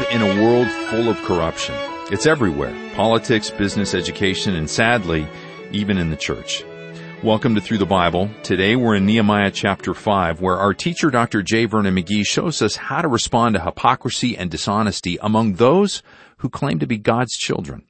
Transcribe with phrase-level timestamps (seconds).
[0.00, 1.74] Live in a world full of corruption.
[2.10, 2.74] It's everywhere.
[2.94, 5.26] Politics, business, education, and sadly,
[5.72, 6.64] even in the church.
[7.22, 8.30] Welcome to Through the Bible.
[8.42, 11.42] Today we're in Nehemiah chapter 5 where our teacher Dr.
[11.42, 11.66] J.
[11.66, 16.02] Vernon McGee shows us how to respond to hypocrisy and dishonesty among those
[16.38, 17.82] who claim to be God's children.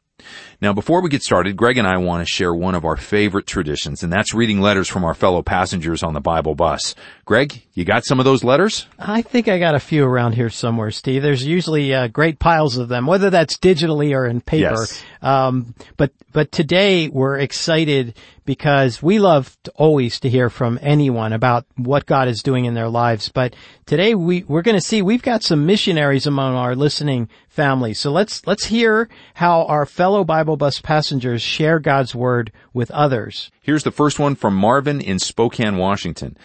[0.63, 3.47] Now, before we get started, Greg and I want to share one of our favorite
[3.47, 6.95] traditions, and that's reading letters from our fellow passengers on the Bible bus.
[7.25, 8.87] Greg, you got some of those letters?
[8.99, 11.23] I think I got a few around here somewhere, Steve.
[11.23, 14.75] There's usually uh, great piles of them, whether that's digitally or in paper.
[14.79, 15.03] Yes.
[15.23, 21.33] Um, but but today we're excited because we love to always to hear from anyone
[21.33, 23.29] about what God is doing in their lives.
[23.29, 23.55] But
[23.87, 27.95] today we we're going to see we've got some missionaries among our listening family.
[27.95, 33.51] So let's let's hear how our fellow Bible bus passengers share God's word with others.
[33.61, 36.37] Here's the first one from Marvin in Spokane, Washington.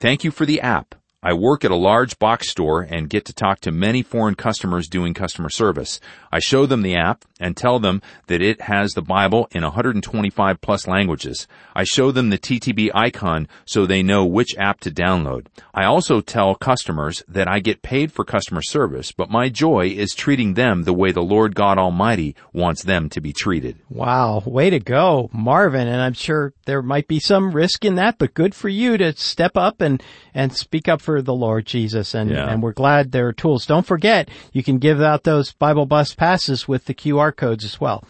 [0.00, 0.94] Thank you for the app.
[1.26, 4.88] I work at a large box store and get to talk to many foreign customers
[4.88, 5.98] doing customer service.
[6.30, 10.60] I show them the app and tell them that it has the Bible in 125
[10.60, 11.48] plus languages.
[11.74, 15.46] I show them the TTB icon so they know which app to download.
[15.72, 20.14] I also tell customers that I get paid for customer service, but my joy is
[20.14, 23.78] treating them the way the Lord God Almighty wants them to be treated.
[23.88, 25.88] Wow, way to go, Marvin.
[25.88, 29.16] And I'm sure there might be some risk in that, but good for you to
[29.16, 30.02] step up and,
[30.34, 32.14] and speak up for the Lord Jesus.
[32.14, 32.48] And, Yeah.
[32.48, 33.66] and we're glad there are tools.
[33.66, 37.80] Don't forget, you can give out those Bible bus passes with the QR codes as
[37.80, 38.04] well.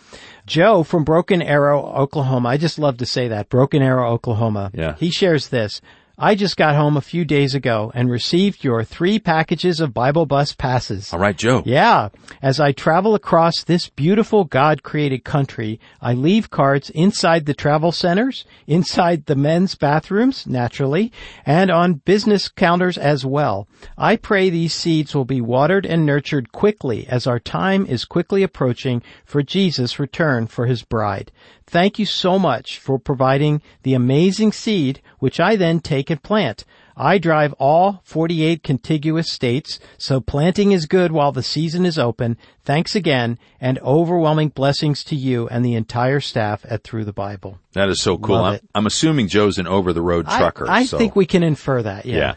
[0.46, 2.50] Joe from Broken Arrow, Oklahoma.
[2.50, 3.48] I just love to say that.
[3.48, 4.70] Broken Arrow, Oklahoma.
[4.74, 4.94] Yeah.
[4.98, 5.80] He shares this.
[6.16, 10.26] I just got home a few days ago and received your three packages of Bible
[10.26, 11.12] bus passes.
[11.12, 11.64] All right, Joe.
[11.66, 12.10] Yeah.
[12.40, 17.90] As I travel across this beautiful God created country, I leave cards inside the travel
[17.90, 21.10] centers, inside the men's bathrooms, naturally,
[21.44, 23.66] and on business counters as well.
[23.98, 28.44] I pray these seeds will be watered and nurtured quickly as our time is quickly
[28.44, 31.32] approaching for Jesus' return for his bride.
[31.66, 36.64] Thank you so much for providing the amazing seed, which I then take and plant.
[36.96, 42.36] I drive all 48 contiguous states, so planting is good while the season is open.
[42.64, 47.58] Thanks again, and overwhelming blessings to you and the entire staff at Through the Bible.
[47.72, 48.36] That is so cool.
[48.36, 48.60] I'm.
[48.74, 50.66] I'm assuming Joe's an over-the-road I- trucker.
[50.68, 52.16] I, so- think we can infer that, yeah.
[52.16, 52.34] Yeah.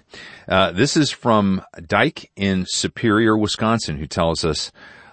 [0.47, 4.71] Uh, this is from Dyke in Superior, Wisconsin, who tells us,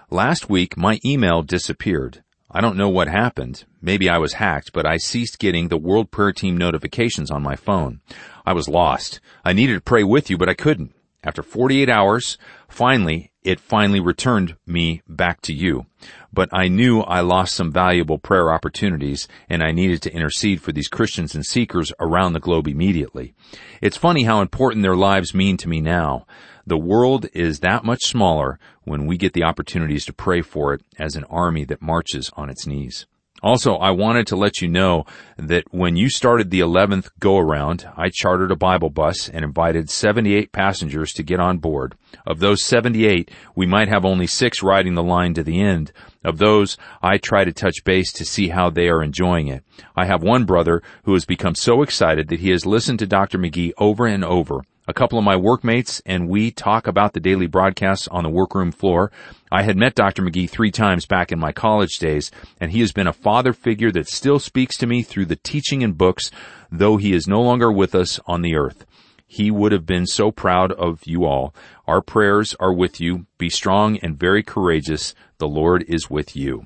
[0.09, 2.23] last week my email disappeared.
[2.55, 3.65] I don't know what happened.
[3.81, 7.57] Maybe I was hacked, but I ceased getting the World Prayer Team notifications on my
[7.57, 7.99] phone.
[8.45, 9.19] I was lost.
[9.43, 10.95] I needed to pray with you, but I couldn't.
[11.21, 12.37] After 48 hours,
[12.69, 15.85] finally, it finally returned me back to you.
[16.33, 20.71] But I knew I lost some valuable prayer opportunities and I needed to intercede for
[20.71, 23.33] these Christians and seekers around the globe immediately.
[23.81, 26.25] It's funny how important their lives mean to me now.
[26.65, 30.81] The world is that much smaller when we get the opportunities to pray for it
[30.97, 33.05] as an army that marches on its knees.
[33.43, 35.05] Also, I wanted to let you know
[35.37, 39.89] that when you started the 11th go around, I chartered a Bible bus and invited
[39.89, 41.95] 78 passengers to get on board.
[42.25, 45.91] Of those 78, we might have only six riding the line to the end.
[46.23, 49.63] Of those, I try to touch base to see how they are enjoying it.
[49.97, 53.37] I have one brother who has become so excited that he has listened to Dr.
[53.37, 54.61] McGee over and over.
[54.87, 58.71] A couple of my workmates and we talk about the daily broadcasts on the workroom
[58.71, 59.11] floor.
[59.55, 60.21] I had met Dr.
[60.21, 62.29] McGee three times back in my college days,
[62.59, 65.81] and he has been a father figure that still speaks to me through the teaching
[65.81, 66.29] and books,
[66.69, 68.85] though he is no longer with us on the earth.
[69.25, 71.55] He would have been so proud of you all.
[71.87, 73.27] Our prayers are with you.
[73.37, 75.15] Be strong and very courageous.
[75.37, 76.65] The Lord is with you.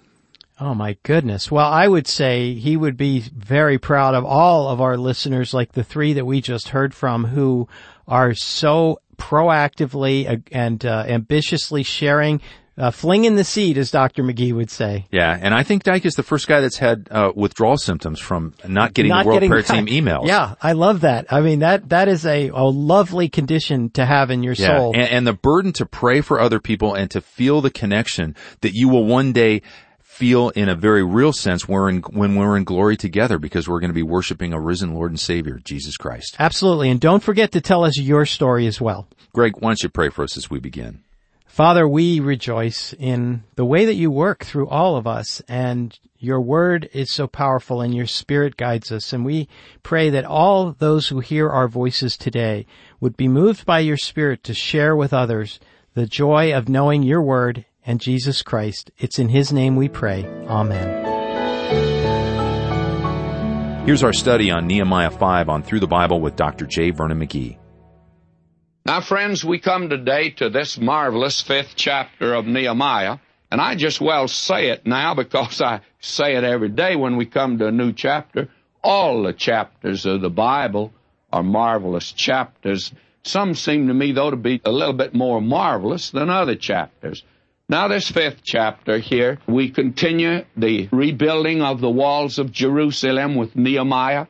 [0.60, 1.52] Oh my goodness.
[1.52, 5.74] Well, I would say he would be very proud of all of our listeners, like
[5.74, 7.68] the three that we just heard from, who
[8.08, 12.42] are so proactively and uh, ambitiously sharing,
[12.79, 14.23] uh, flinging the seed, as Dr.
[14.23, 15.05] McGee would say.
[15.11, 18.53] Yeah, and I think Dyke is the first guy that's had uh, withdrawal symptoms from
[18.67, 20.26] not getting Not the World getting Prayer Team emails.
[20.28, 21.31] Yeah, I love that.
[21.31, 24.93] I mean, that, that is a, a lovely condition to have in your Yeah, soul.
[24.96, 28.72] and, and the burden to pray for other people and to feel the connection that
[28.73, 29.61] you will one day
[30.02, 33.70] feel in a very real sense when we're in, when we're in glory together because
[33.70, 36.35] we're going to be worshiping a risen Lord and Savior, Jesus Christ.
[36.40, 36.90] Absolutely.
[36.90, 39.08] And don't forget to tell us your story as well.
[39.34, 41.03] Greg, why don't you pray for us as we begin?
[41.49, 46.40] Father, we rejoice in the way that you work through all of us and your
[46.40, 49.11] word is so powerful and your spirit guides us.
[49.11, 49.49] And we
[49.81, 52.67] pray that all those who hear our voices today
[53.01, 55.59] would be moved by your spirit to share with others
[55.96, 58.91] the joy of knowing your word and Jesus Christ.
[58.99, 60.25] It's in his name we pray.
[60.47, 61.07] Amen.
[63.87, 66.67] Here's our study on Nehemiah 5 on Through the Bible with Dr.
[66.67, 66.91] J.
[66.91, 67.57] Vernon McGee.
[68.85, 73.17] Now, friends, we come today to this marvelous fifth chapter of Nehemiah,
[73.52, 77.26] and I just well say it now because I say it every day when we
[77.26, 78.47] come to a new chapter.
[78.81, 80.93] All the chapters of the Bible
[81.31, 82.93] are marvelous chapters.
[83.23, 87.23] Some seem to me, though, to be a little bit more marvelous than other chapters.
[87.67, 93.55] Now, this fifth chapter here, we continue the rebuilding of the walls of Jerusalem with
[93.55, 94.25] Nehemiah,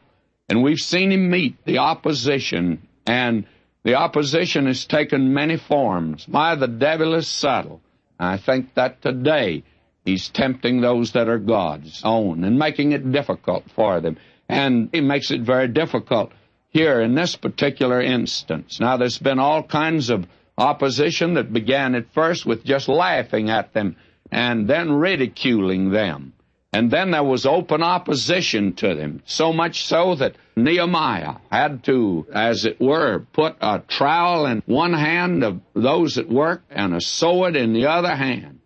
[0.50, 3.46] and we've seen him meet the opposition, and
[3.90, 6.28] the opposition has taken many forms.
[6.28, 7.82] My, the devil is subtle.
[8.20, 9.64] I think that today
[10.06, 14.18] he's tempting those that are God's own and making it difficult for them.
[14.48, 16.32] And he makes it very difficult
[16.70, 18.80] here in this particular instance.
[18.80, 23.74] Now, there's been all kinds of opposition that began at first with just laughing at
[23.74, 23.96] them
[24.32, 26.34] and then ridiculing them.
[26.72, 32.28] And then there was open opposition to them, so much so that Nehemiah had to,
[32.32, 37.02] as it were, put a trowel in one hand of those that worked and a
[37.02, 38.60] sword in the other hand.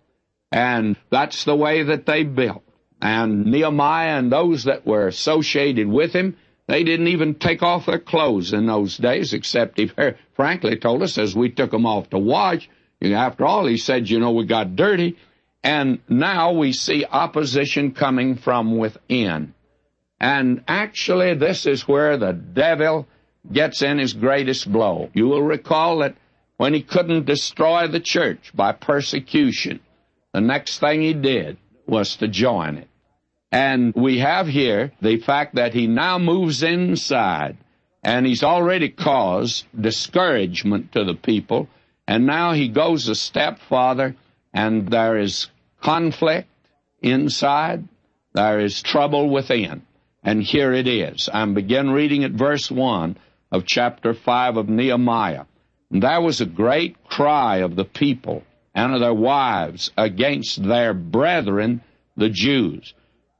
[0.52, 2.64] And that's the way that they built.
[3.02, 6.36] And Nehemiah and those that were associated with him
[6.68, 9.92] they didn't even take off their clothes in those days, except he
[10.34, 12.70] frankly told us as we took them off to wash.
[13.02, 15.18] After all, he said, you know, we got dirty.
[15.64, 19.54] And now we see opposition coming from within.
[20.20, 23.08] And actually, this is where the devil
[23.52, 25.10] gets in his greatest blow.
[25.14, 26.16] You will recall that
[26.58, 29.80] when he couldn't destroy the church by persecution,
[30.34, 31.58] the next thing he did
[31.88, 32.88] was to join it.
[33.52, 37.58] And we have here the fact that he now moves inside
[38.04, 41.68] and he's already caused discouragement to the people.
[42.08, 44.16] And now he goes a step farther
[44.54, 45.48] and there is
[45.84, 46.48] conflict
[47.02, 47.88] inside.
[48.34, 49.84] There is trouble within.
[50.24, 51.30] And here it is.
[51.32, 53.18] I'm begin reading at verse 1
[53.52, 55.46] of chapter 5 of Nehemiah.
[55.92, 58.44] And there was a great cry of the people
[58.74, 61.82] and of their wives against their brethren,
[62.16, 62.94] the Jews.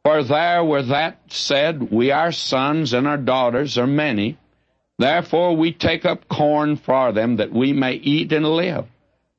[0.04, 4.38] For there were that said, We our sons and our daughters are many,
[5.00, 8.86] therefore we take up corn for them that we may eat and live.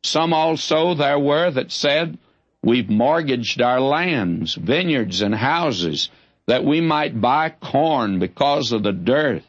[0.03, 2.19] Some also there were that said,
[2.65, 6.09] We've mortgaged our lands, vineyards, and houses,
[6.47, 9.45] that we might buy corn because of the dearth.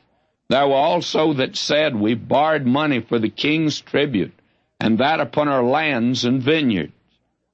[0.50, 4.34] There were also that said, We've borrowed money for the king's tribute,
[4.82, 6.92] and that upon our lands and vineyards.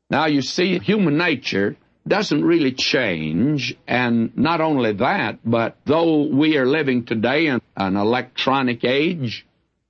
[0.09, 3.75] Now you see, human nature doesn't really change.
[3.87, 9.45] And not only that, but though we are living today in an electronic age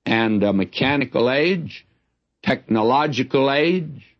[0.06, 1.86] and a mechanical age,
[2.44, 4.11] technological age,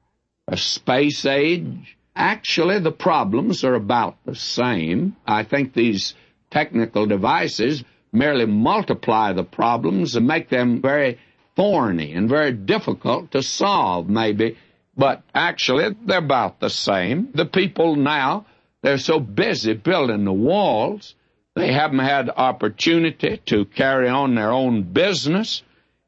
[0.52, 5.16] a space age, actually the problems are about the same.
[5.26, 6.14] I think these
[6.52, 7.84] technical devices
[8.14, 11.18] merely multiply the problems and make them very
[11.56, 14.58] thorny and very difficult to solve, maybe
[14.96, 17.30] but actually, they're about the same.
[17.34, 18.46] The people now,
[18.82, 21.16] they're so busy building the walls,
[21.56, 25.64] they haven't had opportunity to carry on their own business,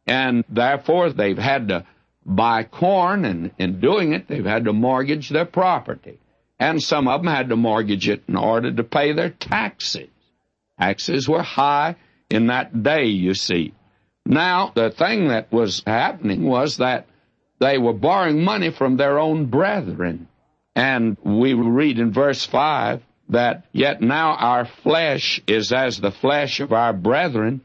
[0.06, 1.86] and therefore they've had to
[2.25, 6.20] buy corn, and in doing it, they've had to mortgage their property.
[6.60, 10.10] And some of them had to mortgage it in order to pay their taxes.
[10.80, 11.96] Taxes were high
[12.30, 13.74] in that day, you see.
[14.25, 17.08] Now, the thing that was happening was that
[17.60, 20.27] they were borrowing money from their own brethren.
[20.75, 26.60] And we read in verse 5 that, Yet now our flesh is as the flesh
[26.60, 27.62] of our brethren,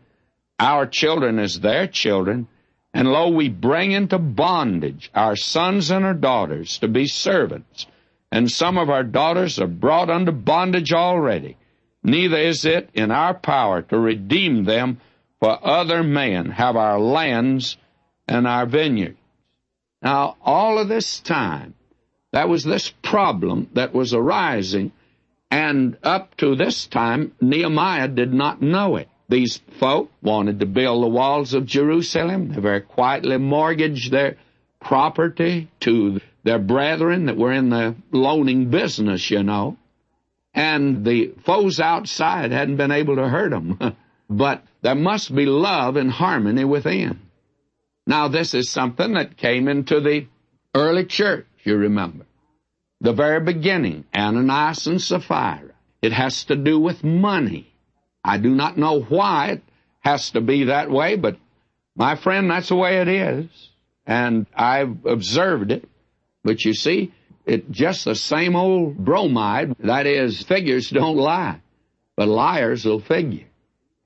[0.59, 2.49] our children as their children,
[2.95, 7.87] and lo, we bring into bondage our sons and our daughters to be servants.
[8.31, 11.57] And some of our daughters are brought under bondage already.
[12.03, 15.01] Neither is it in our power to redeem them,
[15.41, 17.77] for other men have our lands
[18.27, 19.19] and our vineyards.
[20.03, 21.75] Now, all of this time,
[22.33, 24.93] that was this problem that was arising,
[25.51, 29.08] and up to this time, Nehemiah did not know it.
[29.29, 32.53] These folk wanted to build the walls of Jerusalem.
[32.53, 34.37] They very quietly mortgaged their
[34.81, 39.77] property to their brethren that were in the loaning business, you know.
[40.55, 43.79] And the foes outside hadn't been able to hurt them.
[44.31, 47.21] but there must be love and harmony within.
[48.07, 50.27] Now, this is something that came into the
[50.75, 52.25] early church, you remember.
[53.01, 55.73] The very beginning, Ananias and Sapphira.
[56.01, 57.73] It has to do with money.
[58.25, 59.63] I do not know why it
[60.01, 61.37] has to be that way, but
[61.97, 63.71] my friend, that's the way it is.
[64.07, 65.89] And I've observed it.
[66.45, 67.13] But you see,
[67.45, 69.75] it's just the same old bromide.
[69.81, 71.61] That is, figures don't lie,
[72.17, 73.47] but liars will figure.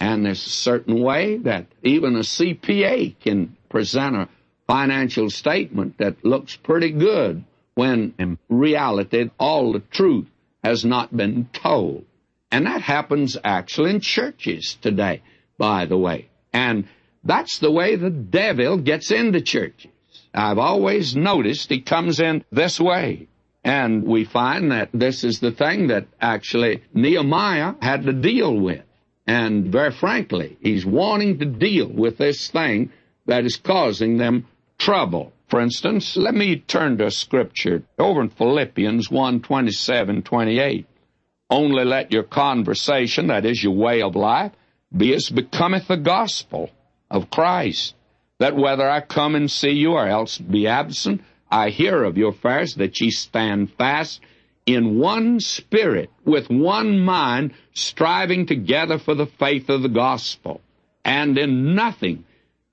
[0.00, 4.28] And there's a certain way that even a CPA can present a
[4.66, 10.26] financial statement that looks pretty good when in reality all the truth
[10.64, 12.04] has not been told.
[12.52, 15.22] And that happens actually in churches today,
[15.56, 16.28] by the way.
[16.52, 16.86] And
[17.24, 19.90] that's the way the devil gets into churches.
[20.34, 23.28] I've always noticed he comes in this way.
[23.64, 28.82] And we find that this is the thing that actually Nehemiah had to deal with.
[29.26, 32.90] And very frankly, he's wanting to deal with this thing
[33.24, 35.32] that is causing them trouble.
[35.48, 40.86] For instance, let me turn to scripture over in Philippians 1 27, 28.
[41.52, 44.52] Only let your conversation, that is your way of life,
[44.96, 46.70] be as becometh the gospel
[47.10, 47.94] of Christ.
[48.38, 52.30] That whether I come and see you or else be absent, I hear of your
[52.30, 54.22] affairs, that ye stand fast
[54.64, 60.62] in one spirit, with one mind, striving together for the faith of the gospel,
[61.04, 62.24] and in nothing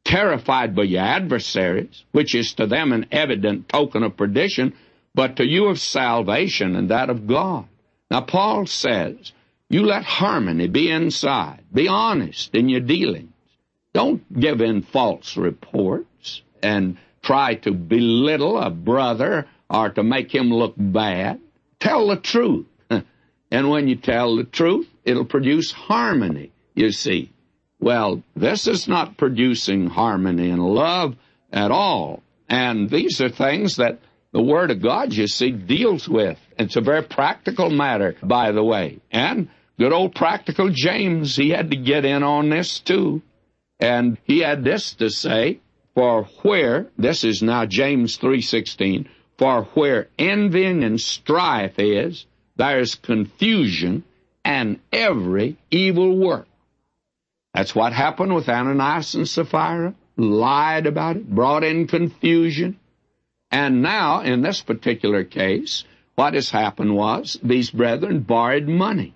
[0.05, 4.73] terrified by your adversaries, which is to them an evident token of perdition,
[5.13, 7.65] but to you of salvation and that of God.
[8.09, 9.31] Now, Paul says,
[9.69, 11.63] you let harmony be inside.
[11.71, 13.33] Be honest in your dealings.
[13.93, 20.51] Don't give in false reports and try to belittle a brother or to make him
[20.51, 21.39] look bad.
[21.79, 22.65] Tell the truth.
[23.51, 27.31] and when you tell the truth, it'll produce harmony, you see.
[27.79, 31.15] Well, this is not producing harmony and love
[31.51, 32.23] at all.
[32.49, 33.99] And these are things that
[34.31, 36.37] the Word of God, you see, deals with.
[36.59, 38.99] It's a very practical matter, by the way.
[39.11, 39.47] And
[39.79, 43.21] good old practical James, he had to get in on this too.
[43.79, 45.61] And he had this to say,
[45.95, 52.25] for where, this is now James 3.16, for where envying and strife is,
[52.57, 54.03] there is confusion
[54.43, 56.47] and every evil work.
[57.53, 59.95] That's what happened with Ananias and Sapphira.
[60.17, 62.77] Lied about it, brought in confusion.
[63.49, 65.85] And now, in this particular case,
[66.19, 69.15] what has happened was these brethren borrowed money.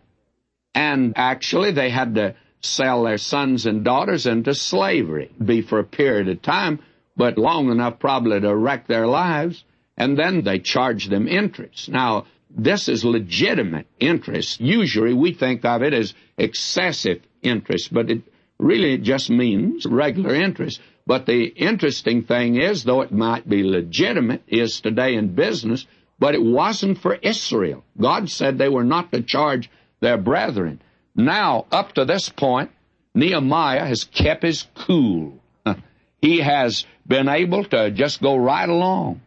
[0.73, 5.83] And actually, they had to sell their sons and daughters into slavery, be for a
[5.83, 6.79] period of time,
[7.17, 9.65] but long enough probably to wreck their lives.
[9.97, 11.89] And then they charged them interest.
[11.89, 14.61] Now, this is legitimate interest.
[14.61, 18.21] Usually we think of it as excessive interest, but it
[18.59, 20.79] really just means regular interest.
[21.05, 25.85] But the interesting thing is, though it might be legitimate, is today in business,
[26.23, 27.83] but it wasn't for Israel.
[27.99, 30.81] God said they were not to charge their brethren.
[31.13, 32.71] Now, up to this point,
[33.13, 35.37] Nehemiah has kept his cool.
[36.21, 39.19] He has been able to just go right along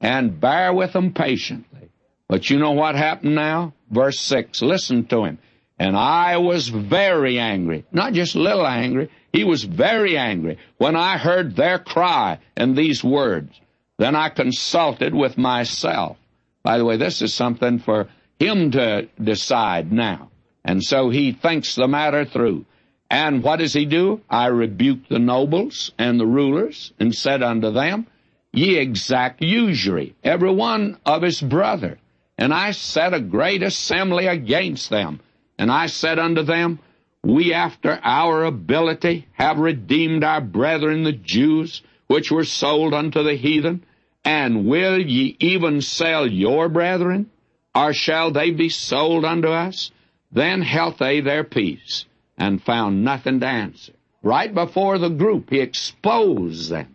[0.00, 1.90] and bear with them patiently.
[2.28, 3.74] But you know what happened now?
[3.90, 5.38] Verse 6, listen to him.
[5.76, 10.94] And I was very angry, not just a little angry, he was very angry when
[10.94, 13.60] I heard their cry and these words.
[13.98, 16.16] Then I consulted with myself.
[16.64, 18.08] By the way, this is something for
[18.40, 20.30] him to decide now.
[20.64, 22.64] And so he thinks the matter through.
[23.08, 24.22] And what does he do?
[24.28, 28.08] I rebuked the nobles and the rulers and said unto them,
[28.52, 31.98] Ye exact usury, every one of his brother.
[32.36, 35.20] And I set a great assembly against them
[35.58, 36.80] and I said unto them,
[37.22, 43.34] We after our ability have redeemed our brethren the Jews, which were sold unto the
[43.34, 43.84] heathen.
[44.24, 47.30] And will ye even sell your brethren?
[47.74, 49.90] Or shall they be sold unto us?
[50.32, 53.92] Then held they their peace, and found nothing to answer.
[54.22, 56.94] Right before the group, he exposed them.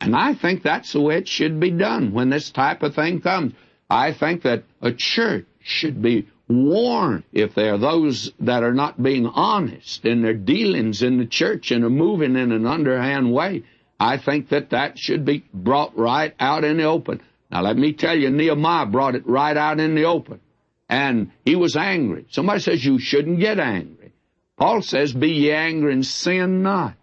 [0.00, 3.20] And I think that's the way it should be done when this type of thing
[3.20, 3.52] comes.
[3.90, 9.02] I think that a church should be warned if there are those that are not
[9.02, 13.64] being honest in their dealings in the church and are moving in an underhand way.
[14.00, 17.20] I think that that should be brought right out in the open.
[17.50, 20.40] Now let me tell you, Nehemiah brought it right out in the open.
[20.88, 22.24] And he was angry.
[22.30, 24.12] Somebody says you shouldn't get angry.
[24.56, 26.94] Paul says, be ye angry and sin not.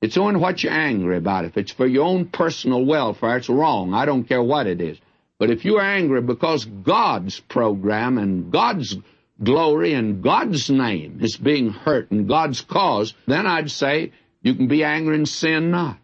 [0.00, 1.44] It's only what you're angry about.
[1.44, 3.94] If it's for your own personal welfare, it's wrong.
[3.94, 4.98] I don't care what it is.
[5.38, 8.96] But if you're angry because God's program and God's
[9.42, 14.66] glory and God's name is being hurt and God's cause, then I'd say you can
[14.66, 15.98] be angry and sin not.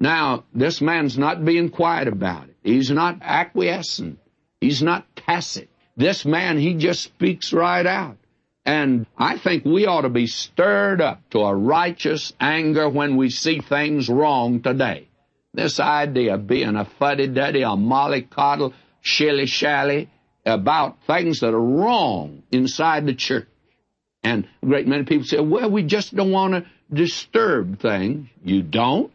[0.00, 2.56] Now, this man's not being quiet about it.
[2.62, 4.18] He's not acquiescent.
[4.60, 5.68] He's not tacit.
[5.96, 8.16] This man, he just speaks right out.
[8.64, 13.28] And I think we ought to be stirred up to a righteous anger when we
[13.28, 15.08] see things wrong today.
[15.52, 20.08] This idea of being a fuddy-duddy, a mollycoddle, shilly-shally
[20.46, 23.48] about things that are wrong inside the church.
[24.22, 28.28] And a great many people say, well, we just don't want to disturb things.
[28.44, 29.12] You don't?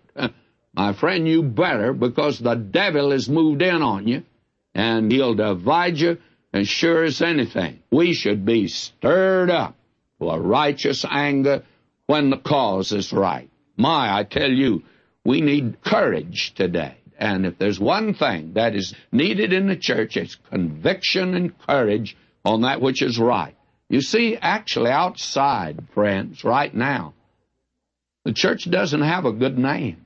[0.75, 4.24] My friend, you better because the devil has moved in on you
[4.74, 6.17] and he'll divide you
[6.53, 7.79] as sure as anything.
[7.91, 9.75] We should be stirred up
[10.22, 11.63] a righteous anger
[12.08, 13.50] when the cause is right.
[13.77, 14.84] My, I tell you,
[15.24, 16.96] we need courage today.
[17.17, 22.17] And if there's one thing that is needed in the church, it's conviction and courage
[22.44, 23.55] on that which is right.
[23.89, 27.13] You see, actually outside, friends, right now,
[28.24, 30.04] the church doesn't have a good name.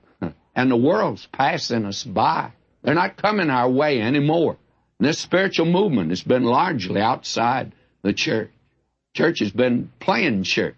[0.56, 2.52] And the world's passing us by.
[2.82, 4.58] They're not coming our way anymore.
[5.00, 8.52] And this spiritual movement has been largely outside the church.
[9.16, 10.76] Church has been playing church.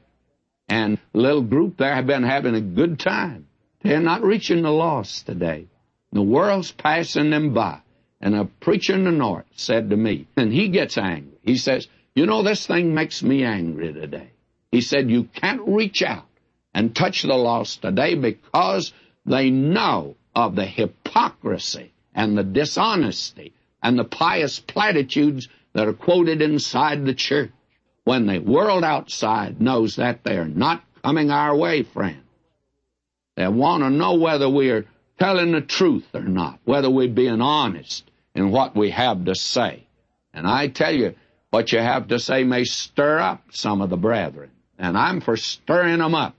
[0.67, 3.47] And little group there have been having a good time.
[3.81, 5.67] They're not reaching the lost today.
[6.11, 7.81] The world's passing them by.
[8.21, 11.39] And a preacher in the north said to me, and he gets angry.
[11.43, 14.31] He says, you know, this thing makes me angry today.
[14.71, 16.27] He said, you can't reach out
[16.73, 18.93] and touch the lost today because
[19.25, 26.41] they know of the hypocrisy and the dishonesty and the pious platitudes that are quoted
[26.41, 27.51] inside the church.
[28.03, 32.23] When the world outside knows that, they are not coming our way, friend.
[33.35, 34.85] They want to know whether we are
[35.19, 39.85] telling the truth or not, whether we're being honest in what we have to say.
[40.33, 41.15] And I tell you,
[41.51, 44.51] what you have to say may stir up some of the brethren.
[44.79, 46.35] And I'm for stirring them up.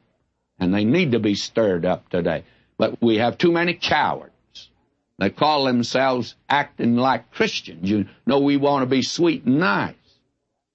[0.59, 2.45] And they need to be stirred up today.
[2.83, 4.69] But we have too many cowards.
[5.17, 7.89] They call themselves acting like Christians.
[7.89, 9.95] You know, we want to be sweet and nice.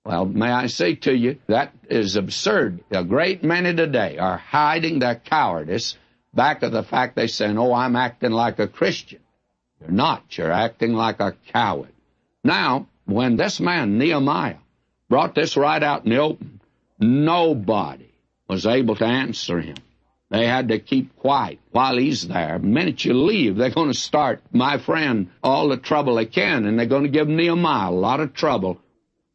[0.05, 2.79] Well, may I say to you, that is absurd.
[2.91, 5.97] A great many today are hiding their cowardice
[6.33, 9.19] back of the fact they say, oh, I'm acting like a Christian.
[9.81, 10.37] You're not.
[10.37, 11.91] You're acting like a coward.
[12.41, 14.59] Now, when this man, Nehemiah,
[15.09, 16.61] brought this right out in the open,
[16.99, 18.13] nobody
[18.47, 19.75] was able to answer him.
[20.29, 22.59] They had to keep quiet while he's there.
[22.59, 26.65] The minute you leave, they're going to start, my friend, all the trouble they can,
[26.65, 28.81] and they're going to give Nehemiah a lot of trouble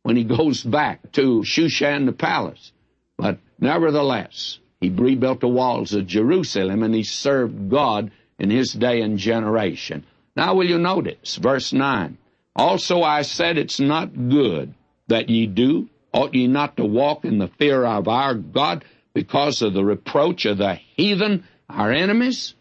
[0.02, 2.72] when he goes back to Shushan the palace.
[3.16, 9.00] But nevertheless, he rebuilt the walls of Jerusalem and he served God in his day
[9.00, 10.04] and generation.
[10.34, 12.18] Now will you notice, verse 9,
[12.56, 14.74] Also I said it's not good
[15.06, 19.62] that ye do, ought ye not to walk in the fear of our God because
[19.62, 22.54] of the reproach of the heathen, our enemies?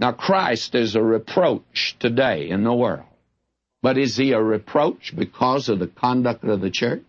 [0.00, 3.06] Now Christ is a reproach today in the world.
[3.82, 7.04] But is he a reproach because of the conduct of the church?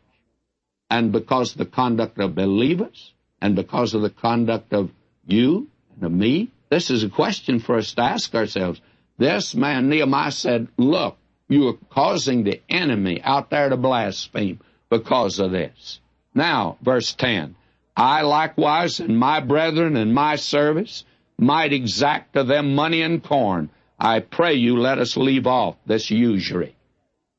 [0.89, 3.13] And because of the conduct of believers?
[3.41, 4.89] and because of the conduct of
[5.25, 6.49] you and of me?
[6.69, 8.81] This is a question for us to ask ourselves.
[9.19, 11.17] This man, Nehemiah, said, Look,
[11.47, 15.99] you are causing the enemy out there to blaspheme because of this.
[16.33, 17.55] Now, verse 10
[17.95, 21.05] I likewise and my brethren and my service
[21.37, 23.69] might exact of them money and corn.
[23.99, 26.75] I pray you let us leave off this usury.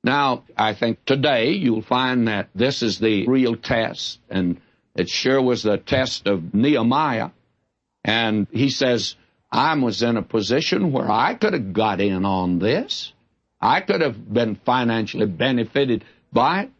[0.03, 4.61] Now, I think today you'll find that this is the real test, and
[4.95, 7.31] it sure was the test of Nehemiah.
[8.05, 9.17] And he says,
[9.51, 13.13] I was in a position where I could have got in on this.
[13.61, 16.71] I could have been financially benefited by it.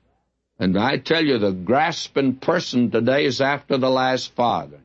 [0.59, 4.81] And I tell you, the grasping person today is after the last father.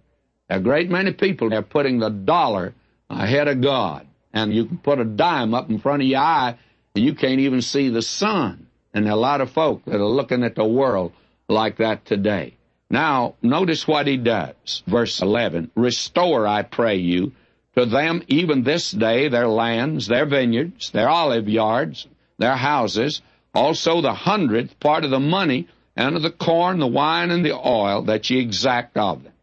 [0.49, 2.73] A great many people are putting the dollar
[3.09, 4.05] ahead of God.
[4.33, 6.57] And you can put a dime up in front of your eye
[6.95, 8.67] and you can't even see the sun.
[8.93, 11.13] And a lot of folk that are looking at the world
[11.47, 12.55] like that today.
[12.89, 14.83] Now, notice what he does.
[14.85, 17.31] Verse 11 Restore, I pray you,
[17.77, 22.07] to them even this day their lands, their vineyards, their olive yards,
[22.37, 23.21] their houses,
[23.53, 27.53] also the hundredth part of the money, and of the corn, the wine, and the
[27.53, 29.33] oil that ye exact of them.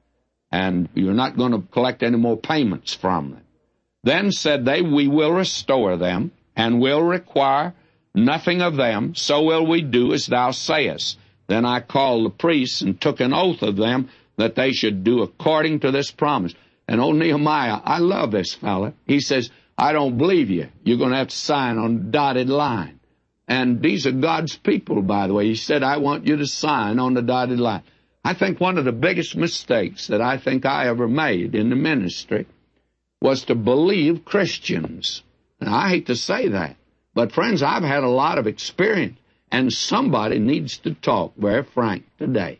[0.50, 3.42] And you're not going to collect any more payments from them.
[4.02, 7.74] Then said they, We will restore them, and will require
[8.14, 11.18] nothing of them, so will we do as thou sayest
[11.48, 15.22] then I called the priests and took an oath of them that they should do
[15.22, 16.54] according to this promise.
[16.86, 18.92] And old Nehemiah, I love this fella.
[19.06, 20.68] He says, I don't believe you.
[20.84, 22.97] You're going to have to sign on dotted line.
[23.48, 25.46] And these are God's people, by the way.
[25.46, 27.82] He said, I want you to sign on the dotted line.
[28.22, 31.76] I think one of the biggest mistakes that I think I ever made in the
[31.76, 32.46] ministry
[33.22, 35.22] was to believe Christians.
[35.60, 36.76] And I hate to say that.
[37.14, 39.18] But friends, I've had a lot of experience.
[39.50, 42.58] And somebody needs to talk very frank today.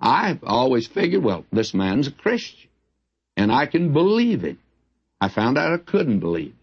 [0.00, 2.68] I've always figured, well, this man's a Christian,
[3.36, 4.58] and I can believe it.
[5.20, 6.54] I found out I couldn't believe.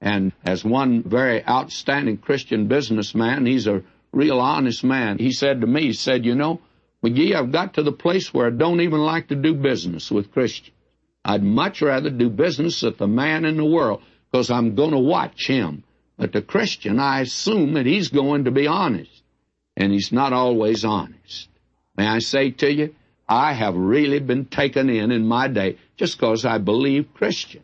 [0.00, 3.82] And as one very outstanding Christian businessman, he's a
[4.12, 6.60] real honest man, he said to me, he said, you know,
[7.04, 10.32] McGee, I've got to the place where I don't even like to do business with
[10.32, 10.76] Christians.
[11.24, 14.98] I'd much rather do business with the man in the world because I'm going to
[14.98, 15.84] watch him.
[16.16, 19.22] But the Christian, I assume that he's going to be honest,
[19.76, 21.48] and he's not always honest.
[21.96, 22.94] May I say to you,
[23.28, 27.62] I have really been taken in in my day just because I believe Christian.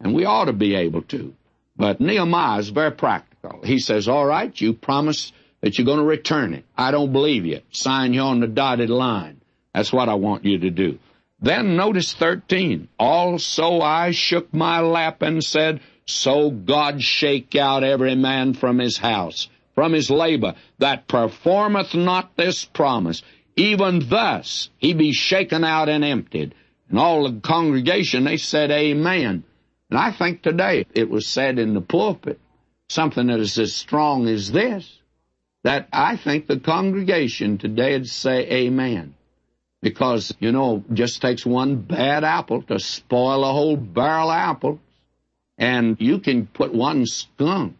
[0.00, 1.34] And we ought to be able to.
[1.76, 3.60] But Nehemiah is very practical.
[3.62, 6.64] He says, all right, you promise that you're going to return it.
[6.76, 7.60] I don't believe you.
[7.70, 9.40] Sign you on the dotted line.
[9.74, 10.98] That's what I want you to do.
[11.40, 12.88] Then notice 13.
[12.98, 18.96] Also I shook my lap and said, So God shake out every man from his
[18.96, 23.22] house, from his labor, that performeth not this promise.
[23.54, 26.54] Even thus he be shaken out and emptied.
[26.88, 29.44] And all the congregation, they said, Amen.
[29.90, 32.40] And I think today it was said in the pulpit,
[32.88, 35.00] something that is as strong as this,
[35.64, 39.14] that I think the congregation today would say Amen.
[39.82, 44.80] Because, you know, just takes one bad apple to spoil a whole barrel of apples.
[45.58, 47.76] And you can put one skunk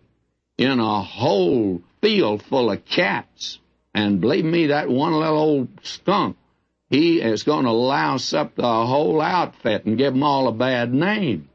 [0.57, 3.59] in a whole field full of cats.
[3.95, 6.37] And believe me, that one little old skunk,
[6.91, 10.93] he is going to louse up the whole outfit and give them all a bad
[10.93, 11.49] name.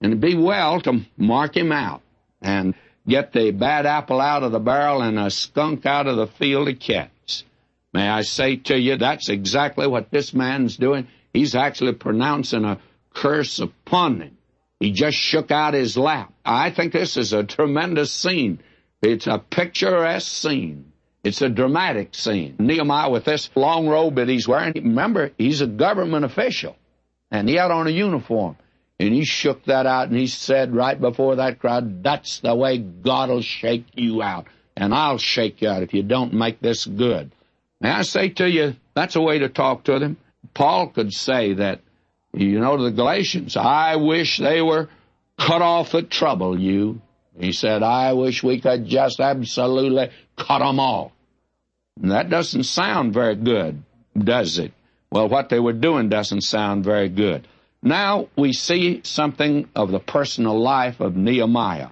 [0.00, 2.02] And be well to mark him out
[2.40, 2.74] and
[3.06, 6.68] get the bad apple out of the barrel and a skunk out of the field
[6.68, 7.44] of cats.
[7.92, 11.08] May I say to you, that's exactly what this man's doing.
[11.32, 12.78] He's actually pronouncing a
[13.12, 14.36] curse upon him.
[14.78, 16.32] He just shook out his lap.
[16.44, 18.60] I think this is a tremendous scene.
[19.02, 20.92] It's a picturesque scene.
[21.22, 22.56] It's a dramatic scene.
[22.58, 26.76] Nehemiah with this long robe that he's wearing, remember, he's a government official.
[27.30, 28.56] And he had on a uniform.
[29.00, 32.76] And he shook that out and he said right before that crowd, that's the way
[32.76, 34.46] God'll shake you out.
[34.76, 37.32] And I'll shake you out if you don't make this good.
[37.80, 40.18] May I say to you, that's a way to talk to them.
[40.52, 41.80] Paul could say that,
[42.34, 44.90] you know, to the Galatians, I wish they were
[45.38, 47.00] cut off at trouble, you.
[47.38, 51.12] He said, I wish we could just absolutely cut them off.
[52.02, 53.82] And that doesn't sound very good,
[54.14, 54.72] does it?
[55.10, 57.48] Well, what they were doing doesn't sound very good.
[57.82, 61.88] Now we see something of the personal life of Nehemiah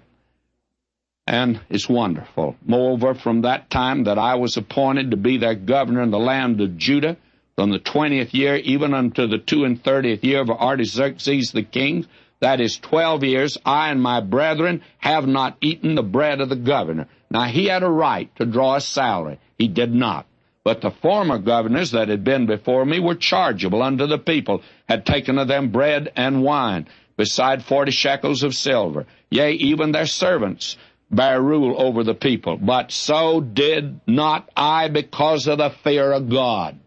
[1.29, 2.57] and it's wonderful.
[2.65, 6.59] Moreover, from that time that I was appointed to be their governor in the land
[6.63, 7.19] of Judah,
[7.55, 12.07] from the twentieth year even unto the two and thirtieth year of Artaxerxes the king,
[12.41, 16.57] that is twelve years, I and my brethren have not eaten the bread of the
[16.57, 17.09] governor.
[17.31, 19.39] Now he had a right to draw a salary.
[19.59, 20.25] He did not.
[20.65, 25.07] But the former governors that had been before me were chargeable unto the people, had
[25.07, 29.07] taken of them bread and wine, beside forty shekels of silver.
[29.31, 30.77] Yea, even their servants
[31.11, 32.57] bear rule over the people.
[32.57, 36.79] But so did not I because of the fear of God.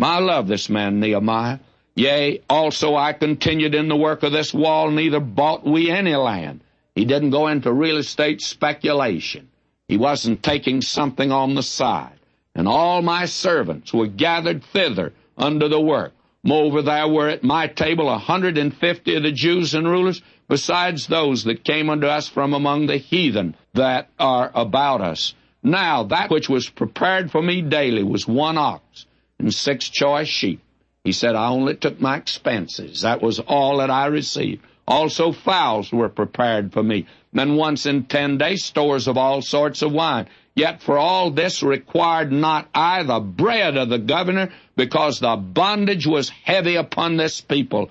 [0.00, 1.58] I love this man Nehemiah.
[1.94, 6.60] Yea, also I continued in the work of this wall, neither bought we any land.
[6.94, 9.48] He didn't go into real estate speculation.
[9.88, 12.18] He wasn't taking something on the side.
[12.54, 16.12] And all my servants were gathered thither under the work.
[16.44, 20.20] Moreover, there were at my table a hundred and fifty of the Jews and rulers,
[20.48, 25.34] besides those that came unto us from among the heathen that are about us.
[25.62, 29.06] Now that which was prepared for me daily was one ox
[29.38, 30.60] and six choice sheep.
[31.04, 33.02] He said, I only took my expenses.
[33.02, 34.62] That was all that I received.
[34.86, 37.06] Also fowls were prepared for me.
[37.32, 40.28] Then once in ten days stores of all sorts of wine.
[40.54, 46.06] Yet for all this required not I the bread of the governor, because the bondage
[46.06, 47.90] was heavy upon this people.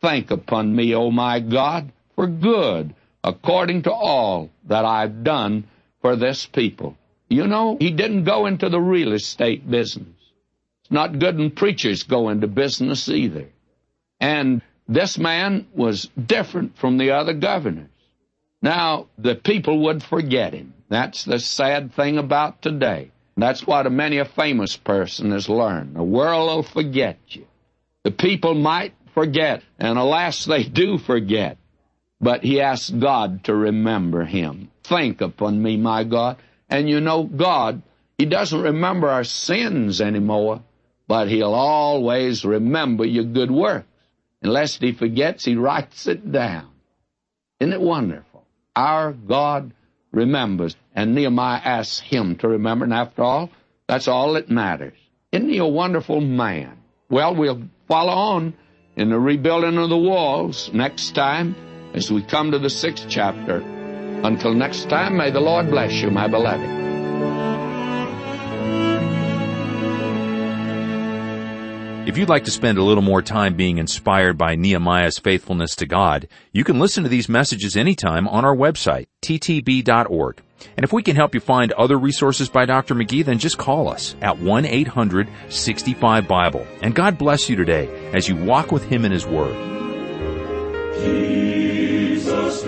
[0.00, 5.64] Think upon me, O my God, for good, according to all that I've done
[6.02, 6.96] for this people.
[7.30, 10.08] You know, he didn't go into the real estate business.
[10.82, 13.48] It's not good when preachers go into business either.
[14.20, 17.88] And this man was different from the other governors.
[18.60, 20.73] Now, the people would forget him.
[20.94, 23.10] That's the sad thing about today.
[23.36, 25.96] That's what a many a famous person has learned.
[25.96, 27.46] The world will forget you.
[28.04, 31.58] The people might forget, and alas, they do forget.
[32.20, 34.70] But he asks God to remember him.
[34.84, 36.36] Think upon me, my God.
[36.68, 37.82] And you know, God,
[38.18, 40.62] He doesn't remember our sins anymore,
[41.08, 43.88] but He'll always remember your good works.
[44.42, 46.68] Unless He forgets, He writes it down.
[47.58, 48.44] Isn't it wonderful?
[48.76, 49.72] Our God
[50.14, 50.76] remembers.
[50.94, 53.50] And Nehemiah asks Him to remember, and after all,
[53.86, 54.96] that's all that matters.
[55.32, 56.78] Isn't He a wonderful man?
[57.10, 58.54] Well, we'll follow on
[58.96, 61.54] in the rebuilding of the walls next time
[61.94, 63.58] as we come to the sixth chapter.
[63.58, 66.84] Until next time, may the Lord bless you, my beloved.
[72.06, 75.86] If you'd like to spend a little more time being inspired by Nehemiah's faithfulness to
[75.86, 80.42] God, you can listen to these messages anytime on our website, ttb.org.
[80.76, 82.94] And if we can help you find other resources by Dr.
[82.94, 86.66] McGee, then just call us at 1-800-65-BIBLE.
[86.82, 89.54] And God bless you today as you walk with Him in His Word.
[91.00, 92.64] Jesus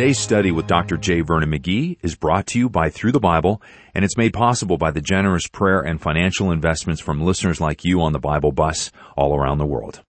[0.00, 0.96] Today's study with Dr.
[0.96, 1.20] J.
[1.20, 3.60] Vernon McGee is brought to you by Through the Bible,
[3.94, 8.00] and it's made possible by the generous prayer and financial investments from listeners like you
[8.00, 10.02] on the Bible bus all around the world.